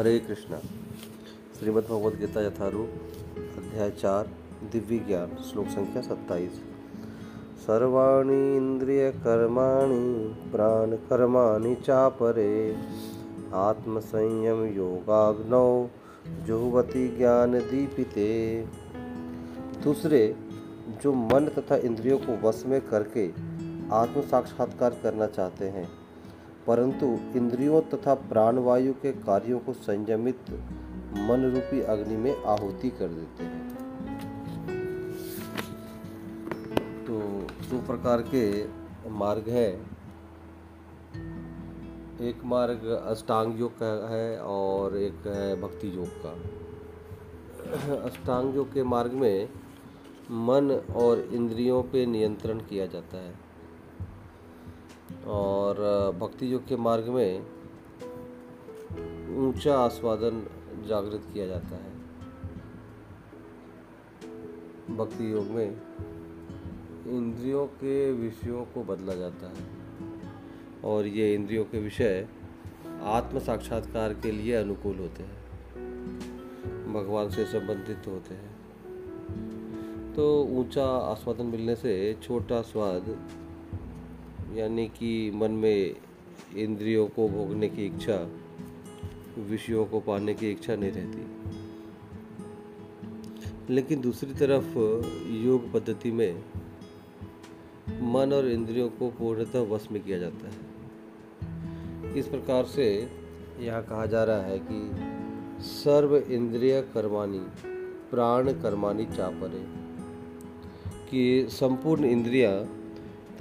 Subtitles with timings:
[0.00, 0.58] हरे कृष्णा।
[1.58, 2.88] श्रीमद् भगवद गीता यथारूप,
[3.36, 4.30] अध्याय चार,
[4.72, 6.52] दिव्य ज्ञान, श्लोक संख्या सत्ताईस।
[7.66, 12.76] सर्वाणी इंद्रिय कर्माणि, प्राण कर्माणि चापरे।
[13.54, 15.88] आत्मसंयम योगाग्नौ
[16.46, 18.64] जुहवती ज्ञान दीपिते।
[19.84, 20.36] दूसरे,
[21.02, 23.28] जो मन तथा इंद्रियों को वश में करके
[23.92, 25.88] आत्म साक्षात्कार करना चाहते हैं
[26.66, 30.50] परंतु इंद्रियों तथा प्राणवायु के कार्यों को संयमित
[31.18, 33.70] मन रूपी अग्नि में आहुति कर देते हैं।
[37.04, 37.18] तो
[37.70, 38.64] दो प्रकार के
[39.10, 39.70] मार्ग है।
[42.20, 46.32] एक मार्ग अष्टांग योग का है और एक है भक्ति योग का।
[48.04, 49.48] अष्टांग योग के मार्ग में
[50.30, 53.49] मन और इंद्रियों पे नियंत्रण किया जाता है।
[55.26, 55.76] और
[56.20, 57.40] भक्ति योग के मार्ग में
[59.38, 60.46] ऊँचा आस्वादन
[60.88, 61.98] जागृत किया जाता है।
[64.96, 65.66] भक्ति योग में
[67.06, 69.68] इंद्रियों के विषयों को बदला जाता है
[70.84, 72.26] और ये इंद्रियों के विषय
[73.02, 81.46] आत्म साक्षात्कार के लिए अनुकूल होते हैं, भगवान से संबंधित होते हैं। तो ऊँचा आस्वादन
[81.46, 83.16] मिलने से छोटा स्वाद
[84.54, 85.96] यानी कि मन में
[86.56, 88.30] इंद्रियों को भोगने की इच्छा,
[89.38, 91.26] विषयों को पाने की इच्छा नहीं रहती।
[93.74, 94.78] लेकिन दूसरी तरफ़,
[95.30, 96.44] योग पद्धति में
[97.88, 100.70] मन और इंद्रियों को पूर्णतः वश में किया जाता है।
[102.18, 103.08] इस प्रकार से
[103.58, 104.90] यहाँ कहा जा रहा है कि
[105.64, 107.38] सर्व इंद्रिय कर्माणी,
[108.10, 109.80] प्राण कर्माणी चापरे,
[111.10, 112.79] कि संपूर्ण इंद्रियाँ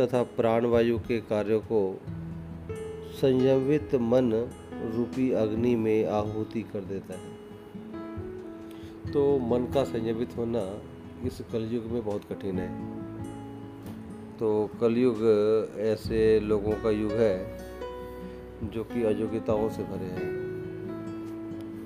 [0.02, 2.02] तथा प्राणवायु के कार्यों को
[3.22, 4.33] संयमित मन
[4.95, 7.39] रूपी अग्नि में आहुति कर देता है।
[9.11, 10.82] तो मन का संयमित होना
[11.23, 12.99] इस कलयुग में बहुत कठिन है।
[14.37, 15.17] तो कलयुग
[15.77, 17.60] ऐसे लोगों का युग है
[18.64, 20.49] जो कि अयोग्यताओं से भरे हैं।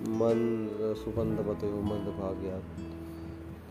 [0.09, 2.59] मन सुगंध मत मंद भाग्या।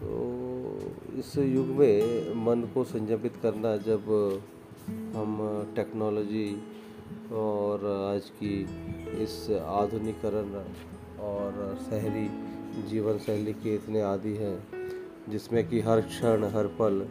[0.02, 4.08] तो इस युग में मन को संयमित करना जब
[5.16, 5.36] हम
[5.76, 6.62] टेक्नोलॉजी
[7.32, 8.54] और आज की
[9.22, 10.54] इस आधुनिकरण
[11.20, 12.26] और शहरी
[12.88, 14.62] जीवन शैली के इतने आदि हैं,
[15.28, 17.06] जिसमें कि हर क्षण, हर पल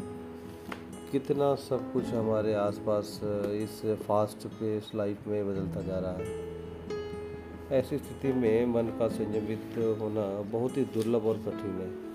[1.12, 3.20] कितना सब कुछ हमारे आसपास
[3.54, 10.00] इस फास्ट पेस लाइफ में बदलता जा रहा है। ऐसी स्थिति में मन का संयमित
[10.02, 12.11] होना बहुत ही दुर्लभ और कठिन है।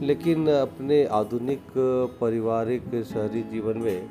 [0.00, 1.60] लेकिन अपने आधुनिक
[2.20, 4.10] पारिवारिक शहरी जीवन में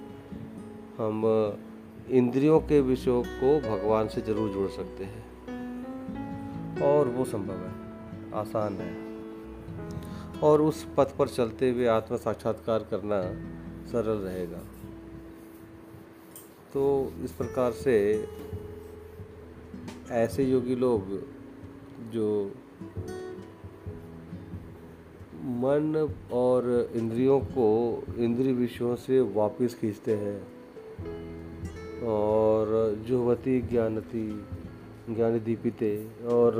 [0.97, 1.23] हम
[2.09, 5.29] इंद्रियों के विषयों को भगवान से ज़रूर जोड़ सकते हैं।
[6.81, 7.71] और वो संभव है,
[8.33, 9.09] आसान है।
[10.39, 13.21] और उस पथ पर चलते हुए आत्म साक्षात्कार करना
[13.91, 14.57] सरल रहेगा।
[16.73, 18.27] तो इस प्रकार से
[20.11, 21.01] ऐसे योगी लोग
[22.11, 22.51] जो
[25.59, 30.59] मन और इंद्रियों को, इंद्रिय विषयों से वापस खींचते हैं।
[32.03, 34.45] और जुहवती ज्ञानती,
[35.09, 36.53] ज्ञान दीपिते और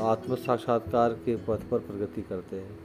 [0.00, 2.78] आत्म साक्षात्कार के पथ पर प्रगति करते हैं।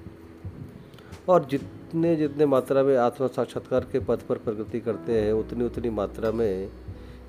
[1.30, 5.90] और जितने जितने मात्रा में आत्म साक्षात्कार के पथ पर प्रगति करते हैं, उतनी उतनी
[5.90, 6.70] मात्रा में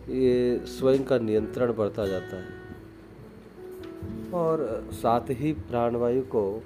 [0.08, 2.64] ये स्वयं का नियंत्रण बढ़ता जाता है।
[4.34, 6.62] और साथ ही प्राणवायु को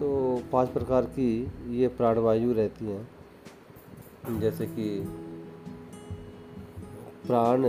[0.00, 5.00] तो पाँच प्रकार की ये प्राणवायु रहती हैं। जैसे कि
[7.26, 7.64] प्राण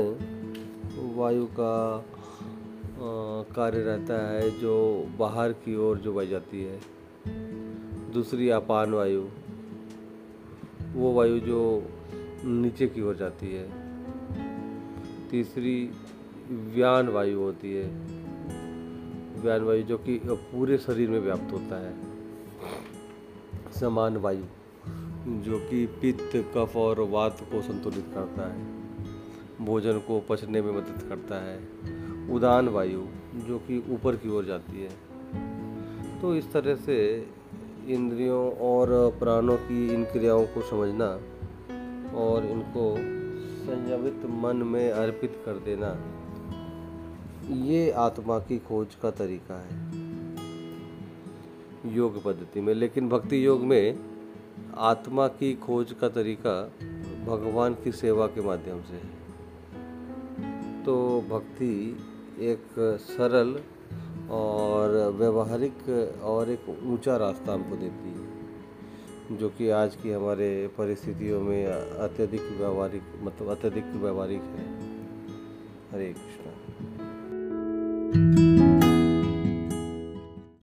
[1.15, 2.05] वायु का
[3.55, 6.79] कार्य रहता है जो बाहर की ओर जो बह जाती है।
[8.11, 9.25] दूसरी अपान वायु,
[10.93, 11.83] वो वायु जो
[12.45, 13.69] नीचे की ओर जाती है।
[15.29, 15.91] तीसरी
[16.49, 17.87] व्यान वायु होती है।
[19.41, 22.18] व्यान वायु जो कि पूरे शरीर में व्याप्त होता है।
[23.79, 24.43] समान वायु,
[25.27, 28.79] जो कि पित्त, कफ और वात को संतुलित करता है।
[29.65, 31.59] भोजन को पचने में मदद करता है।
[32.31, 33.01] उदान वायु,
[33.35, 35.09] जो कि ऊपर की ओर जाती है।
[36.21, 37.27] तो इस तरह से
[37.87, 41.05] इंद्रियों और प्राणों की इन क्रियाओं को समझना
[42.17, 42.95] और इनको
[43.65, 45.97] संयमित मन में अर्पित कर देना,
[47.53, 50.08] ये आत्मा की खोज का तरीका है।
[51.85, 53.99] योग पद्धति में, लेकिन भक्ति योग में
[54.77, 56.53] आत्मा की खोज का तरीका
[57.25, 59.17] भगवान की सेवा के माध्यम से है।
[60.83, 60.95] तो
[61.29, 61.97] भक्ति
[62.41, 62.65] एक
[63.01, 63.59] सरल
[64.31, 65.89] और व्यवहारिक
[66.23, 72.41] और एक ऊँचा रास्ता हमको देती है, जो कि आज की हमारे परिस्थितियों में अत्यधिक
[72.57, 74.67] व्यवहारिक मतलब अत्यधिक व्यवहारिक है।
[75.91, 76.51] हरे कृष्णा।